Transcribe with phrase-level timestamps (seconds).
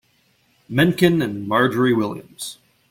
[0.67, 2.57] Mencken and Margery Williams.